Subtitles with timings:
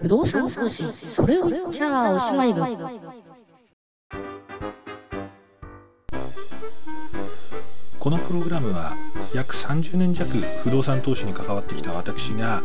[0.00, 2.54] 不動産投資、それを言っちゃおしまい。
[7.98, 8.96] このプログラムは
[9.34, 10.30] 約30年弱
[10.62, 12.62] 不動産投資に関わってきた私が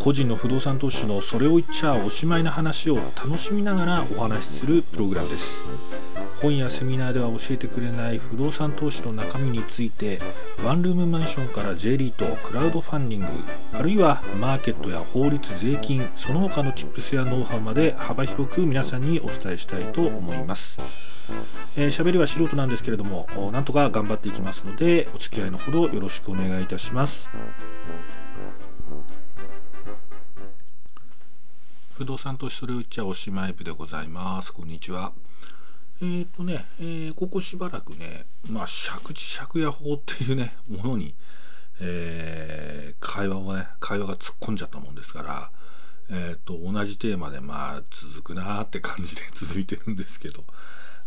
[0.00, 5.62] 個人の不動産投資のそれを言っちゃおしまいな話を楽しみながらお話しするプログラムです
[6.42, 10.18] 本やセミナーでは教えてくれない不動産投資の中身について
[10.64, 13.28] ワンルームマンションから J リートクラウドファンディング
[13.72, 20.84] あるいはマーケットや法律税金その他の Tips やノウハウまで幅広く皆さんにお伝えしたいと思います。
[21.76, 27.30] えー、喋りは素人なんですけれどもなんとか頑張っていきますのでお付き合いのほどよろしくお願いいたします。
[31.96, 34.52] 不動産投資それを言っちゃおしまい部でございます。
[34.52, 35.12] こんにちは。
[36.02, 41.14] えっ、とね、えー、ここしばらくねまあ借地借家法っていうねものに、
[41.80, 45.50] えー、会話をね会話が突っ込んじゃったもんですから
[46.14, 50.44] えーと、同じテーマでまあ続くなーって感じで 続いてるんですけど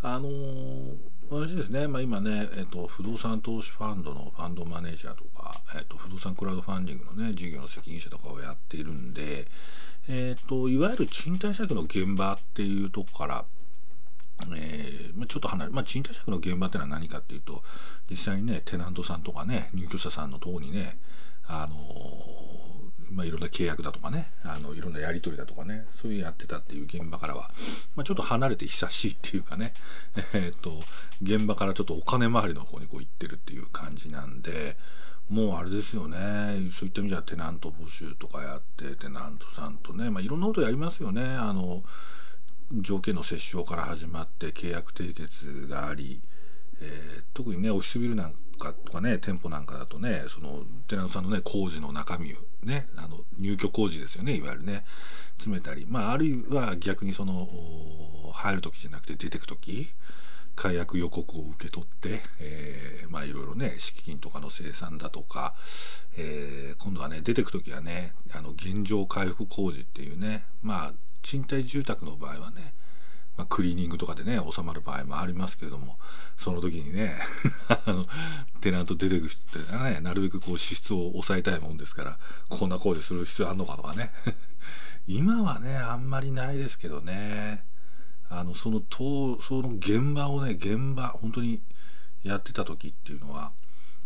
[0.01, 0.97] あのー、
[1.29, 9.47] 私ですね、まあ、今ね、えっと、不動産投資ファンドのファンドマネージャーとか、えっと、不動産クラウドファンディングのね、事業の責任者とかをやっているんで、
[10.07, 13.45] えっと、いわゆる賃貸借の現場っていうとこから、
[14.55, 17.63] えーま、ちょっと離れ、まあ、賃貸借の現場ってのは何かっていうと、
[18.09, 20.97] 実際にね、テナントさんとかね、入居者さんのとこにね、
[21.47, 22.55] あのー
[23.11, 27.51] まあ、いろんな契約だとかねあのいろんなやり取りだとかねそういうやってたっていう現場からは、
[27.95, 29.73] まあ、ちょっと離れて久しいっていうかね、
[30.33, 30.81] えー、っと
[31.21, 34.77] 現場からちょっとお金回りの方にこう行ってるっていう感じなんで
[35.29, 41.23] もうあれですよねそういった意味じゃテナント募集とかやってテナントさんとね、まあ、いろんなことやりますよね。
[41.23, 41.83] あの
[42.71, 46.21] 条件の折衝から始まって契約締結があり、
[46.81, 54.83] えー、特にねオフィスビルなんかとかね店舗なんかだとねそのテナントさんのね工事の中身ねあの入居工事ですよねいわゆるね
[55.37, 57.47] 詰めたりまああるいは逆にその
[58.33, 59.89] 入る時じゃなくて出てく時
[60.55, 65.53] 解約予告を受け取って、えー、まあいろいろね敷金とかの生産だとか、
[66.17, 70.93] えー、今度はね出てく時はねあの現状回復工事っていうねまあ
[71.25, 72.73] 賃貸住宅の場合はね
[73.37, 75.97] まあ、クリーニングとかでね収まる場合もありますけれども
[76.37, 77.15] その時にね
[77.67, 78.05] あの
[78.61, 82.19] テナント出てくる人ってねなるべくこう支出を抑えたいもんですから
[82.49, 84.11] こんな工事する必要あんのかとかね。
[85.07, 87.63] 今はねあんまりないですけどね。
[88.27, 91.61] あのそのとその現場をね現場本当に
[92.23, 93.51] やってた時っていうのは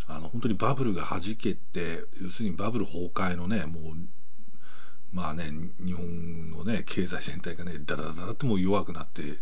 [0.08, 3.96] あの本当にバブルがはじけて要するにバブル崩壊のねもう
[5.12, 5.52] まあね
[5.84, 9.40] 日本のね経済全体がねダダダダってもう弱くなって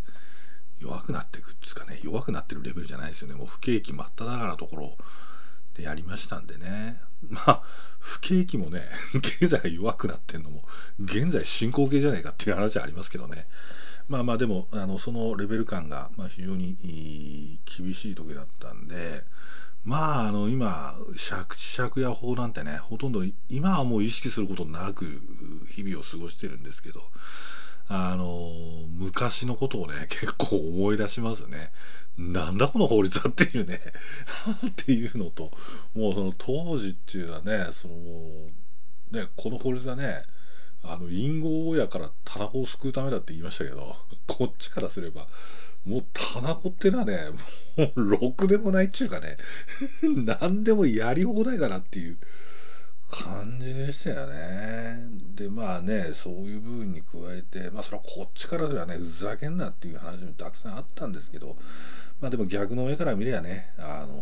[0.79, 3.35] 弱くなっていくっつうかね弱くなってるレベルじゃないですよね。
[3.35, 4.97] もう不景気真っ只中なところ
[5.75, 6.99] でやりましたんでね。
[7.29, 7.63] まあ
[7.99, 8.89] 不景気もね
[9.39, 10.63] 経済が弱くなってんのも
[10.99, 13.47] 現在進行形じゃないかっていう話はありますけどね。
[14.07, 19.25] まあまあでもあのそのレベル感が、まあ、非常に厳しい時だったんで
[19.87, 20.95] まああの今
[21.29, 25.21] 借地借家法なんてねほとんど今はもう意識することなく
[25.71, 27.01] 日々を過ごしてるんですけど
[27.87, 28.51] あの
[28.89, 31.71] 昔のことをね結構思い出しますね。
[32.17, 33.79] なんだこの法律はっていうね
[34.67, 35.51] っていうのと
[35.95, 37.93] もうその当時っていうのはねその
[39.11, 40.23] ねこの法律はね
[40.83, 43.95] あの隠語親からタナコを救うためだって言いましたけど
[44.25, 45.27] こっちからすれば
[45.87, 47.29] もうタナコってのはね
[47.77, 49.37] もうろくでもないっちゅうかね
[50.03, 52.17] 何でもやり放題だなっていう
[53.09, 61.57] 感じでしたよねでまあねそういう部分に加えてまあそれはこっちからすればねふざけんなっていう話もたくさんあったんですけど
[62.19, 64.21] まあでも逆の上から見ればねあの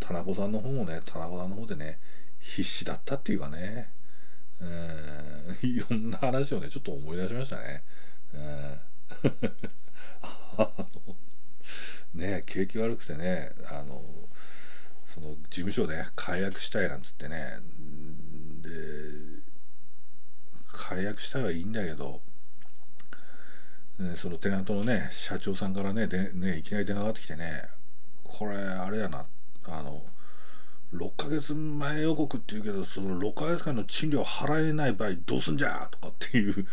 [0.00, 1.98] 田中さんの方もね田中さんの方でね
[2.40, 3.90] 必死だったっていうかね、
[4.62, 7.82] えー、 いろんな話をねちょっと思い出しましたね。
[8.32, 8.88] えー
[9.20, 9.30] あの
[12.14, 14.02] ね景気悪くてねあの
[15.14, 17.58] その事務所で、ね、解約したいなんつってね。
[18.62, 18.70] で
[20.72, 22.20] 解約したいはいいんだけど、
[23.98, 27.64] ね、そのテナントのね社長さんからねでねいきなり電話がかってきてね
[28.22, 29.26] これあれやな
[29.64, 30.02] あの
[30.94, 36.66] 6ヶ月前予告って言うけどその6ヶ月間の賃料払えない場合どうすんじゃとかっていう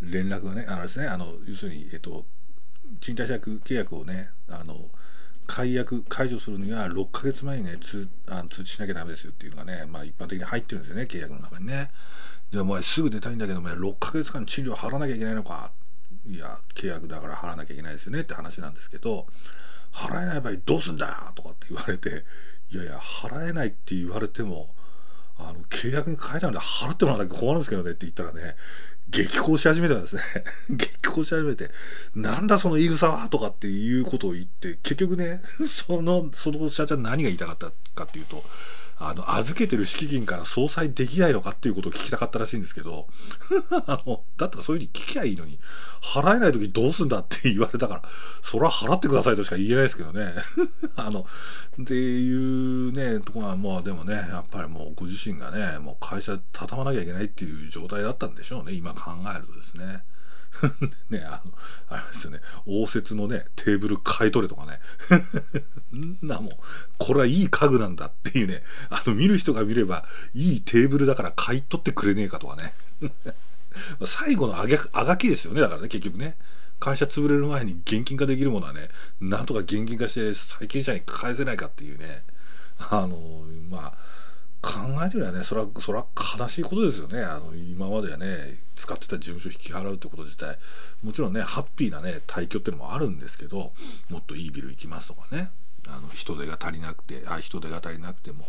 [0.00, 2.24] 連絡がねあのですねあの要するにえっと
[3.00, 4.88] 賃貸借契約をねあの
[5.46, 11.90] 解約解除するには6ヶ月前にね通あの通知しなきゃダメですよっていうのがね、まあ、一般的に入ってるんですよね契約の中にね。
[12.50, 15.70] でお前すぐ出たいんだけどお前6ヶ月間賃料払わなきゃいけないのか。
[16.28, 19.26] いや契約だから払わなきゃいけないですよねって話なんですけど
[19.92, 22.24] 払えない場合どうすんだとかって言われて
[22.70, 24.70] いやいや払えないって言われても
[25.38, 28.56] あの契約に変えたので払ってもらわなきゃ困るんですけどねって言ったらね
[29.16, 30.22] 激高し始めたんですね。
[30.68, 31.70] 激高し始めて
[32.14, 38.44] なんだその言い草はとかっていうことを言って結局ねそのその社長何が言いたかったかっていうと
[38.98, 43.06] あの、預けてる敷金から相殺できないのかっていうことを聞きたかったらしいんですけど、
[43.86, 45.58] あの、だったらそういうふうに聞きゃいいのに、
[46.00, 48.02] 払えない時どうすんだって言われたから、
[48.40, 50.34] それは払ってくださいとしか言えないですけどね。
[50.96, 51.26] あの、
[51.82, 60.04] っていうね、ところは、まあでもね、やっぱりもうご自身がね、もう会社畳まなきゃいけないっていう状態だったんでしょうね、今考えるとですね。
[61.10, 61.52] ね、あの、
[61.88, 64.80] あれですよね、応接のね、テーブル買い取れとかね。
[65.92, 66.54] ん なもう、
[66.98, 70.04] これはいい家具なんだっていうね、あの、見る人が見れば、
[70.34, 72.72] いいテーブルだから買い取ってくれねえかとかね。
[74.06, 76.36] 最後のあげあがきですよね、だからね、結局ね。
[76.78, 78.88] 会社潰れる前に現金化できるものはね、
[79.20, 82.22] なんとか現金化して債権者に返せないかっていうね、
[82.78, 83.94] あの、まあ、
[84.66, 86.06] 考えてみればねそれはそれは
[86.38, 87.22] 悲しいことですよね。
[87.22, 90.58] あの今まではね使ってた事務所引き払うってこと自体。
[91.02, 93.72] もちろんねハッピーなね退去ってのもあるんですけど
[94.10, 95.50] もっといいビル行きますとかね。
[95.88, 98.46] あの人手が足りなくてあ人手が足りなくても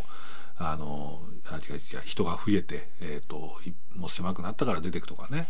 [0.57, 3.59] あのあ違う違う人が増えて、えーと、
[3.95, 5.47] もう狭くなったから出てくとかね。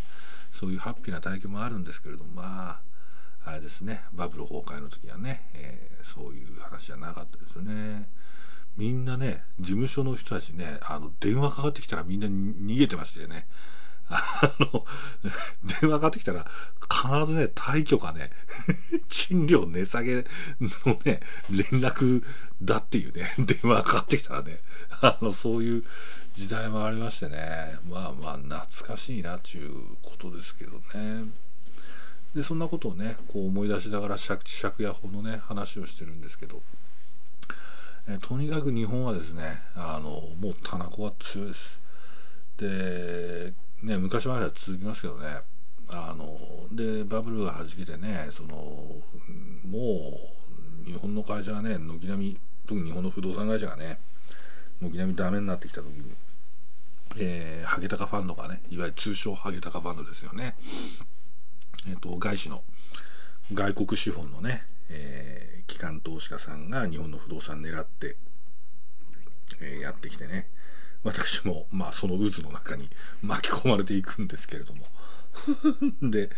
[0.51, 2.79] そういうハッピーな体験もあるんですけれどもま
[3.45, 4.01] ああれですね。
[4.11, 8.09] バブル崩壊の時はね、えー、そういう話じゃなかったですよね。
[8.77, 13.47] みんなね事務所の人たちねあの電話かかってきたらみんな逃げてましたよね。
[14.09, 14.85] あの
[15.81, 16.49] 電話かかってきたら
[16.89, 18.31] 必ずね退去かね
[19.09, 20.25] 賃料値下げ
[20.61, 21.19] のね
[21.49, 22.23] 連絡
[22.61, 24.61] だっていうね 電話かかってきたらね
[25.01, 25.83] あのそういう
[26.35, 29.73] 時代もありましてねまあまあ懐かしいなっていう
[30.03, 31.25] ことですけどね。
[32.35, 36.61] でそんなことをねこう思い出しながら借地借家法のね話をしてるんですけど
[38.09, 40.09] えとにかく日本はですねあの
[40.39, 41.81] もう田中は強いです。
[42.57, 45.41] で、ね、昔までは続きますけどね
[45.89, 46.37] あの
[46.71, 48.53] でバブルがはじけてねその
[49.65, 50.19] も
[50.83, 53.99] う日本の会社がね軒並み特に日本の不動産会社がね
[54.81, 56.13] 軒並みダメになってきた時に、
[57.17, 60.55] えー、ハゲタカファンドがねいわゆる通称ハゲタカファンドですよね。
[61.87, 62.63] えっ、ー、と外資の
[63.53, 68.17] 外国資本のね、えー機関投資家さんが日本の不動産狙って、
[69.61, 70.49] えー、やってきてね。
[71.03, 72.89] 私もまあその渦の中に
[73.21, 74.87] 巻き込まれていくんですけれども。
[76.01, 76.31] で、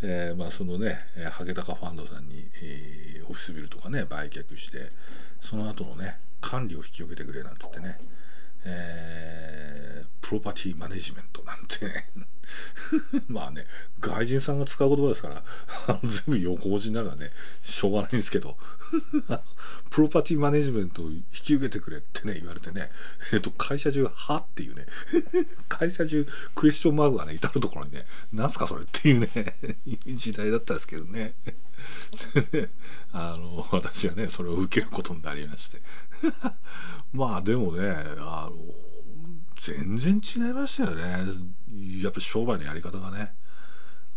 [0.00, 1.00] えー、まあそのね
[1.32, 4.92] ハゲタカファンドさんに、えー、オフィスビルとかね売却して
[5.42, 7.98] その後のね管理を引き受けてくれなんつってね、
[8.66, 11.86] えー、プロパティマネジメントなんて。
[11.86, 12.26] ね
[13.28, 13.66] まあね、
[14.00, 15.44] 外人さんが使う言葉ですから、
[16.04, 17.32] 全部横文字になるのはね、
[17.62, 18.56] しょうがないんですけど、
[19.90, 22.90] プロパティマネジメントを引き受けてくれってね、言われてね、
[23.32, 24.86] えっ、と、会社中、はっていうね、
[25.68, 29.56] 会社中、クエスチョンマークがね、至るところにね、なんすかそれっていうね、
[30.06, 31.34] 時代だったんですけどね。
[33.12, 35.80] あの、私はね、それを受けることになりまして。
[37.12, 38.56] まあでもね、あの、
[39.56, 41.26] 全然違いましたよね。
[42.02, 43.34] やっぱ商売のやり方がね。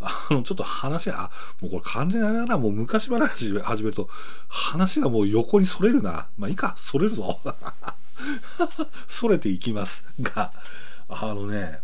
[0.02, 1.30] あの、ちょっと話、あ、
[1.60, 4.10] もうこれ完全にあれだな、もう昔話始めると、
[4.48, 6.28] 話がもう横にそれるな。
[6.38, 7.40] まあいいか、それるぞ。
[9.08, 10.54] それていきますが、
[11.10, 11.82] あのね、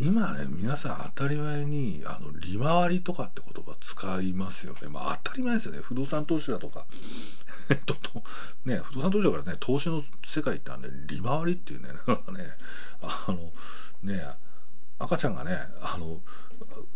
[0.00, 4.88] 今ね、皆さん当たり前に、あの、利回りとかって言葉使いますよね。
[4.88, 5.80] まあ当たり前ですよね。
[5.82, 6.86] 不動産投資だとか。
[7.68, 7.96] えっと、
[8.64, 11.96] ね、不動産投資だからね、投資の世界ってあのね、利回りっていうね、ね、
[13.02, 13.52] あの、
[14.02, 14.36] ね、
[14.98, 16.20] 赤ちゃんがねあの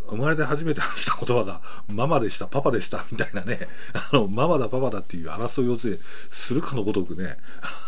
[0.09, 5.78] 生まれて初めて話した言葉が「ママでしたパパでした」みたいなねあのママだパパだっていう争いを
[6.30, 7.38] するかのごとくね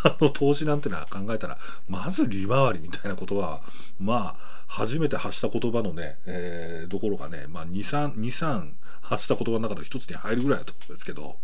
[0.03, 1.57] あの投資なんてのは考えたら
[1.87, 3.61] まず利回りみたいな言葉は
[3.99, 11.37] まあ初めて発した言葉のね、えー、どころかね、まあ、23発した言葉の中の一つに入るぐらいだと思うんですけど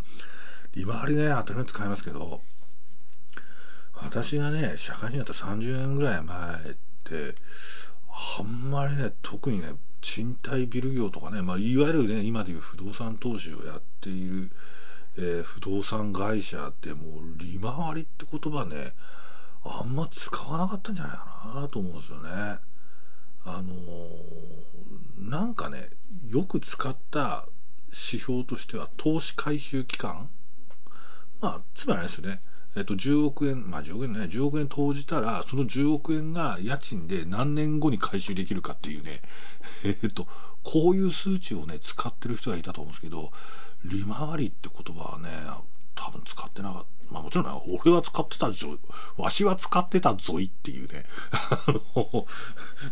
[0.73, 2.41] 利回りね当たり前使いますけど
[3.93, 7.35] 私がね社会人だった30年ぐらい前って
[8.11, 14.51] あんまりね特にね賃貸ビル業とかね、まあ、いわゆるね今でいう不動産投資をやっている、
[15.17, 18.93] えー、不動産会社ってもう利回りって言葉ね
[19.63, 22.57] あんま使わなかったんじゃないかなと思うんですよね。
[23.43, 25.89] あのー、なんかね
[26.29, 27.47] よく使った
[27.87, 30.29] 指標としては投資回収期間
[31.39, 32.41] まあつまりあれですよね
[32.75, 39.21] えっと、10億円、まあ10億円ね、10億円投じたら、その10億円が家賃で何年後に回収できるかっていうね、
[39.83, 40.27] えっと、
[40.63, 43.31] こういう数値をね、使ってる人がいたと思うんですけど、
[43.83, 45.29] 利回りって言葉はね、
[45.95, 47.01] 多分使ってなかった。
[47.11, 48.79] まあもちろん、俺は使ってたぞ、
[49.17, 52.25] わしは使ってたぞいっていうね、 あの、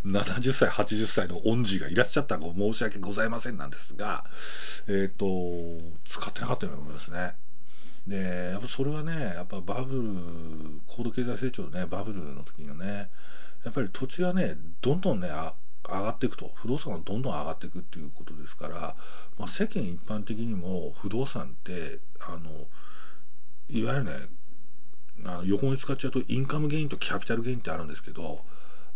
[0.06, 4.26] 70歳、80歳の恩師がいらっしゃったら申し訳ございませんなんですが、
[4.88, 5.26] えっ、と、
[6.04, 7.36] 使ってなかったように思いますね。
[8.10, 13.10] で、やっぱそれはね、やっぱバブル、高度経済成長のね、バブルの時のね、
[13.64, 15.54] やっぱり土地がね、どんどんね、上
[15.88, 16.52] がっていくと。
[16.56, 18.96] 不動産がどんどん上がっていくっていうことですから、
[19.38, 22.68] まあ、世間一般的にも不動産ってあの
[23.70, 24.12] いわゆるね
[25.26, 28.42] あの横に使っちゃうとインカムゲインとキャピタルゲインってあるんですけど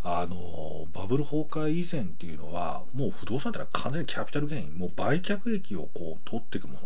[0.03, 4.77] あのバブル崩壊以前っていうのはもう不動産ってのは完全にキャピタルゲイン。
[4.77, 6.79] もう売却益をこう取っていくもの。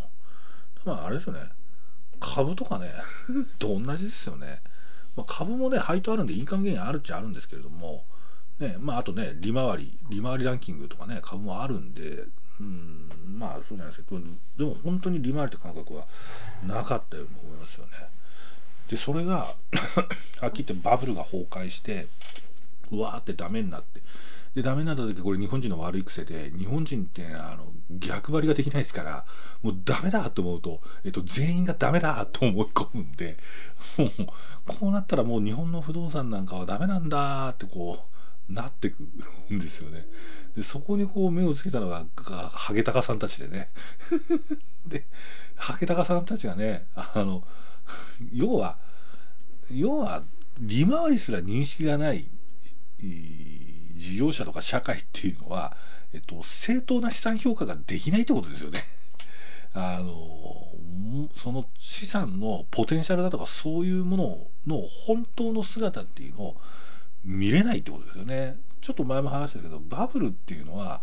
[0.85, 1.39] まああれですよね。
[2.19, 2.91] 株とかね
[3.59, 4.61] と同じですよね、
[5.15, 8.05] まあ、株もね配当あるんでインカムゲインあるっちゃあるんですけれども
[8.59, 12.25] ねまああとね利回り利回りランキングとかね株もあるんで
[12.59, 14.21] うんまあそうじゃないですけど
[14.57, 16.07] でも本当に利回りって感覚は
[16.65, 17.91] なかったように思いますよね。
[18.89, 19.53] でそれが
[20.39, 22.07] はっきり言ってバブルが崩壊して
[22.91, 24.01] うわーってダメになって
[24.57, 29.23] でダメになった時これ日本人の悪い癖で日本人ってあの逆張りができないですから
[29.61, 33.37] もうダメだと思うと、えっと、全員がダメだと思い込むんで
[33.99, 34.09] もう
[34.65, 37.99] こうなったらもう日本の不動産なんかはダメなんだってこ
[38.49, 39.03] うなってく
[39.53, 40.07] んですよね。
[40.55, 42.07] でそこにこう目をつけたのが
[42.49, 43.69] ハゲタカさんたちでね
[44.87, 45.05] で
[45.55, 47.43] ハゲタカさんたちがねあの
[48.33, 48.79] 要は
[49.69, 50.23] 要は
[50.59, 52.27] 利回りすら認識がない
[53.97, 55.75] 事業者とか社会っていうのは、
[56.13, 58.85] えっと、正当な資産評価ができないってことですよね。
[59.73, 60.09] あの
[61.35, 66.57] その資産のポテンシャルだとかそういうものの本当の姿っていうのを
[67.23, 68.57] 見れないってことですよね。
[68.81, 71.01] ちょっと前も話したけどバブルっていうのは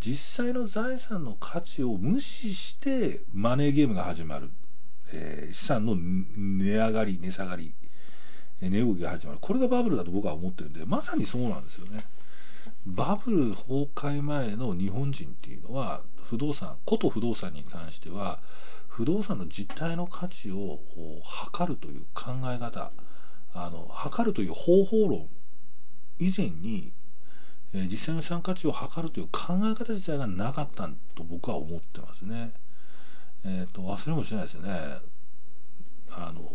[0.00, 4.50] 実際の財産の価値を無視してマネーゲームが始まる、
[5.12, 7.72] えー、資産の値上がり値下がり
[8.60, 12.04] 値動きが始まるこれがバブルだと僕は思ってるんでまさにそうなんですよね。
[12.86, 18.40] バブル崩壊前の日本人っていうのは不動産こと不動産に関しては
[18.88, 20.80] 不動産の実態の価値を
[21.22, 22.90] 測るという考え方
[23.54, 25.28] あの測るという方法論
[26.18, 26.92] 以前に
[27.74, 32.52] え実際の資産価値を測るという考え方自体がなかったと僕は思ってますね。
[33.44, 34.98] えーと、忘れもしないですね。
[36.10, 36.52] あの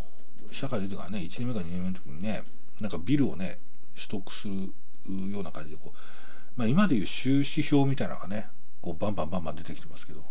[0.51, 2.43] 社会出てからね1年目か2年目の時にね
[2.79, 3.57] なんかビルをね
[3.95, 4.71] 取得する
[5.11, 5.97] うような感じでこう、
[6.55, 8.47] まあ、今でいう収支表みたいなのがね
[8.81, 10.23] こうバンバンバンバン出てきてますけど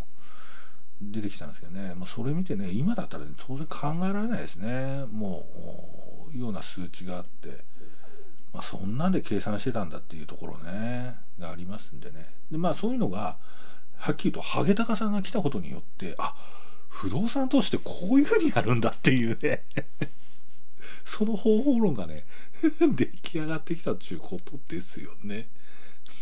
[1.00, 5.04] 出てきたんですけどね、まあ、それ見てね今だったら、ね、当然考えられないですね。
[5.12, 5.46] も
[6.34, 7.64] うような数値があって。
[8.56, 12.30] まあ、そんなんで計算してたんだっていうところねがありますんでね。
[12.50, 13.36] でまあそういうのが
[13.98, 16.34] はっきりとハゲタカさんが来たことによってあ
[16.88, 19.62] 不動産投資ってこういうふうにやるんだっていうね。
[21.04, 22.24] その方法論がね
[22.94, 25.48] 出来上がってきたっていうことですよね。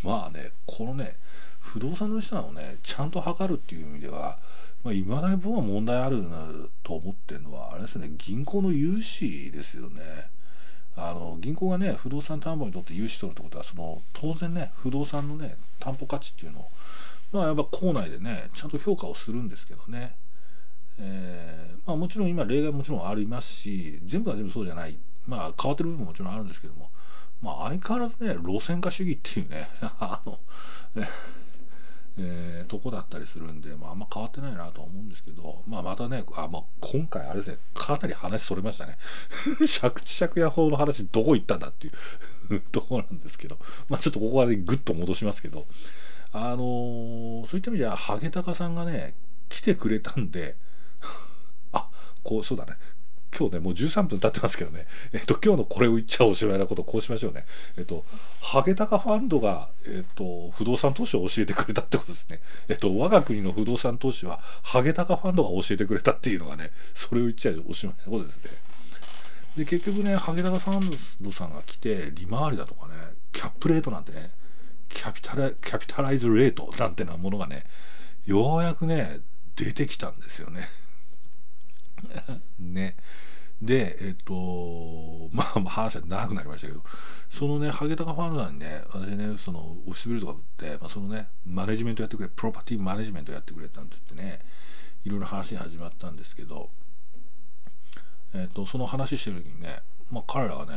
[0.02, 1.16] まあねこのね
[1.60, 4.38] 不動産の資産をねちゃんと測るっていう意味では
[4.84, 6.46] まあ、未だに僕は問題あるな
[6.82, 8.10] と思ってるのはあれですね。
[8.18, 10.28] 銀行の融資ですよね。
[10.96, 16.70] あの銀行がね不動産担保にとって融資取るってことはその当然ね不動産のね担保価値っていうのを
[17.32, 20.14] まあやっぱ校内でねちゃんと評価をするんですけどね、
[20.98, 24.96] えー、まあ、もちろん今例外もちろんありますし全部は全部そうじゃない。
[25.26, 26.90] まあ変わってる部分ももちろんあるんですけども。
[27.42, 29.68] まあ相変わらずね路線化主義っていうね
[30.00, 30.38] あの
[32.16, 38.96] えー、とこだったりするんで、まあ、あんま変わってないなと思うんですけど、まあ、またねあ、まあ、今回あれですねかなり話それましたね。
[39.80, 41.90] 借地借家法の話どこ行ったんだってい
[42.50, 43.58] う ところなんですけど、
[43.88, 45.66] まあ、ちょっとここはねグッと戻しますけど。
[46.36, 49.14] あのー、そういった意味ではハゲタカさんがね
[49.48, 50.56] 来てくれたんで
[52.24, 52.72] こうそうだね。
[53.36, 54.86] 今日ねもう13分経ってますけどね。
[55.12, 57.44] えっと今日のこれを言っちゃおしまいなことこうしましょうね。
[57.76, 58.04] えっと
[58.40, 62.40] ハゲタカファンドがえっと不動産投資を教えてくれたってことですね。
[62.68, 68.50] えっと我が国の不動産投資はハゲタカファンドが教えてくれたっていうのがねそれを言っちゃおしまいなことですね。
[69.56, 72.94] で結局ねハゲタカファンドさんが来て利回りだとかね
[73.32, 74.30] キャップレートなんてね
[74.88, 77.64] キャピタラキャピタライズレートなんてなものがね
[78.26, 79.20] ようやくね
[79.56, 80.68] 出てきたんですよね。
[82.74, 82.96] ね。
[83.62, 86.82] でえっとまあ話は長くなりましたけど
[87.30, 90.38] そのねハゲタカファンドにね私ねそのオフィスビルとか売っ
[90.70, 94.40] て、まあ、そのねマネジメントやってくれプロパティマネジメントやってくれなんつってね。
[95.04, 96.70] いろいろ話始まったんですけど
[98.34, 100.72] えっとその話してる時にね、まあ、彼らがね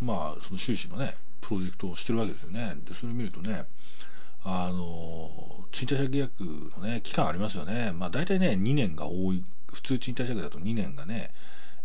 [0.00, 2.76] まあその収支のねプロジェクトをしてるわけですよね。
[2.84, 3.64] でそれを見るとね
[4.44, 6.42] あの賃貸借契約
[6.78, 7.92] のね期間ありますよね。
[7.92, 11.32] まあ大体ね2年が多い普通賃貸借だと2年がね、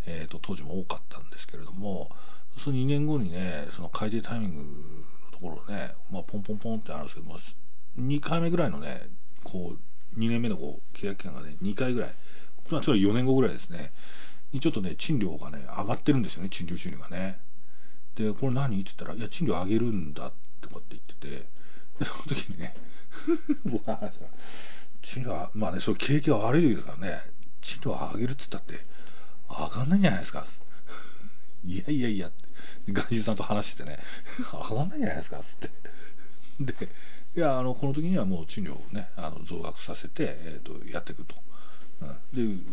[0.05, 2.09] えー、と当時も多かったんですけれども
[2.57, 7.37] その2年後にねその改定タイミングのところね、まあ、ポンポンポンってあるんですけども
[7.99, 9.07] 2回目ぐらいのね
[9.43, 12.13] こう2年目のこう契約期間がね2回ぐらい。
[12.69, 13.91] まあつまり4年後ぐらいですね。
[14.53, 17.39] にちょっとね賃料がね上がってるんですよね賃料収入がね。
[18.15, 18.79] でこれ何？
[18.79, 21.53] って言ったら「いや賃料上げるんだ」ってこうやって言ってて。
[22.01, 22.73] その時にね
[23.65, 24.11] 僕は
[25.01, 27.21] 賃料はまあねそれ景気が悪い時ですからね。
[27.63, 28.85] 賃料上げるっつったって
[29.49, 30.45] 上がんないんじゃないですか。
[31.65, 32.43] いやいやいやって。
[32.91, 33.99] 外人さんと話してね
[34.51, 35.69] 上がんないんじゃないですかっつって。
[36.59, 36.89] で
[37.35, 41.35] いやあのこの時にはもう賃料をねあの増額させて、えーと、やっていくと、
[42.01, 42.63] うん、で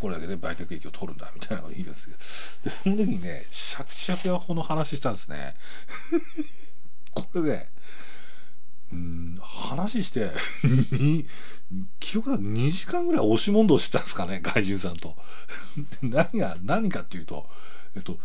[0.00, 2.18] これだけで売却益を取るんだみたいなのがいいんですけど。
[2.64, 5.56] でその時にねシャクシャクヤホの話したんですね。
[7.14, 7.70] これね
[8.92, 10.32] うん話して
[12.00, 15.16] 記憶が2時間ぐらい押し問答してたんですかね外人さんと
[16.02, 17.46] 何が何かっていうと
[17.94, 18.18] えっと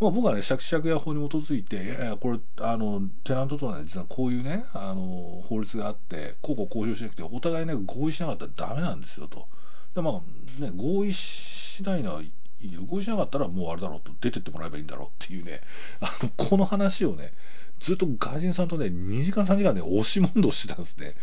[0.00, 9.48] まあ、僕はね、借借家法に基づいて、いやいや、これ、あの、テナントとはね、実はこういうね、あの、法律があって、こうこう交渉しなくて、お互いね、合意しなかったらダメなんですよと。
[9.96, 10.22] で、ま
[10.58, 12.22] あ、ね、合意しないのは
[12.60, 15.60] いいけど、合意しなかったらもうあれだろうと、出てってもらえばいいんだろうっていうね、
[16.00, 17.32] あの、この話をね、
[17.78, 21.14] ずっと外人さんとね、2時間3時間ね、押し問答してたんですね。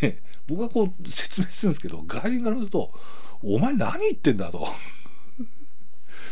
[0.00, 2.92] で、僕はこう説明するんですけど、外人からすると、
[3.42, 4.68] お前何言ってんだと。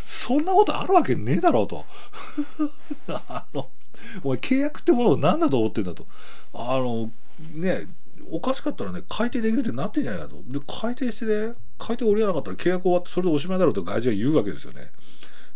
[0.04, 1.84] そんなことあるわけねえだろうと。
[3.08, 3.70] あの、
[4.22, 6.06] お前契約ってものを何だと思ってんだと。
[6.52, 7.10] あの、
[7.54, 7.86] ね、
[8.30, 10.42] おかしかったらね、改定できるってなってんじゃないかと。
[10.46, 11.54] で、改定してね、
[11.84, 14.90] 書いており合わなかったら契約終わって、それでおしまいだろうと外人は言うわけですよね。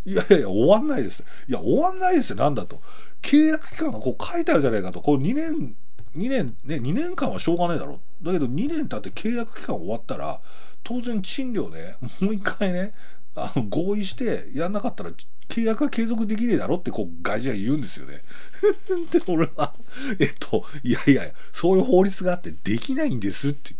[0.05, 1.23] いやいやいや、終わんないです。
[1.47, 2.81] いや、終わんないですよ、なんだと。
[3.21, 5.01] 契約期間がこう書いてあるじゃないかと。
[5.01, 5.75] こう2年、
[6.15, 8.25] 2年、ね、2年間はしょうがないだろう。
[8.25, 10.39] だけど2年経って契約期間終わったら、
[10.83, 12.93] 当然賃料ね、もう一回ね、
[13.35, 15.11] あの合意してやんなかったら
[15.49, 18.23] 契約は継続できねえだろってこう外人は言うんですよね。
[19.11, 19.73] で俺は
[20.19, 23.73] えっといやいやそういう法律があってできないんですって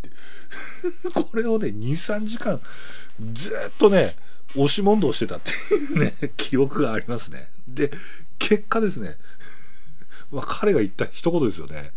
[1.03, 2.61] 言って これをね23時間
[3.33, 4.15] ずっとね
[4.51, 7.49] 押し問答してたっていうね 記憶がありますね。
[7.67, 7.91] で
[8.39, 9.17] 結果ですね、
[10.31, 11.91] まあ、彼が言った一言ですよね。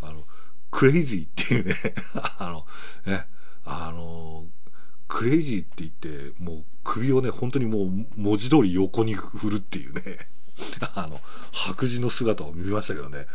[0.00, 0.26] あの
[0.70, 2.66] クレイジーっていうねあ
[3.06, 3.26] のね
[3.64, 4.31] あの
[5.12, 10.02] クレイジーって言ってもう首をね本当にもう文字通り横に振るっていうね。
[10.94, 11.20] あの
[11.50, 13.26] 白人の姿を見ましたけどね。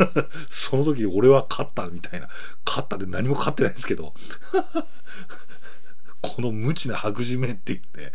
[0.48, 2.28] その時俺は勝ったみたいな。
[2.64, 4.14] 勝ったで何も勝ってないんですけど。
[6.22, 8.12] この無知な白人めって言うね。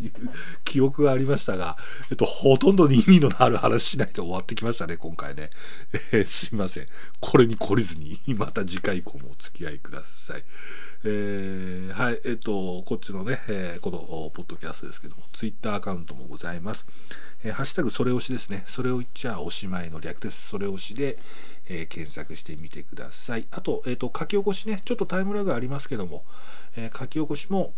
[0.00, 0.12] いう
[0.64, 1.76] 記憶がありましたが、
[2.10, 5.50] えっと、ほとんどに意味のある話しないと終わってきましたね、今回ね。
[6.12, 6.86] えー、すいません。
[7.20, 10.44] これに懲りずに、また次回以降もお付き合いください。
[11.04, 13.98] えー、はい、えっと、こっちのね、えー、この
[14.34, 16.86] ポッドキャストですけども、ツイッターアカウントもございます。
[17.44, 18.64] えー、ハッシュタグそれ押しですね。
[18.66, 20.48] それを言っちゃおしまいの略です。
[20.48, 21.18] それ押しで、
[21.68, 23.46] え、検索してみてください。
[23.50, 26.24] あと、えっ、と、書き起こしね、ちょっとタイムラグありますけども、
[26.76, 27.74] え書き起こしも、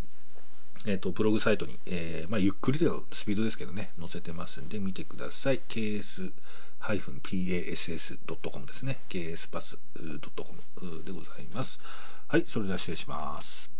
[0.87, 5.61] えっと、ブログサイトに、えーまあ、ゆっくりではスピードですけどね、載せてますんで見てください。
[5.69, 6.27] ks-pass.com
[8.67, 9.01] ですね。
[9.09, 11.81] kspass.com でございます。
[12.29, 13.78] はい、それでは失礼します。